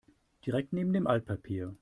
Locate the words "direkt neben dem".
0.47-1.05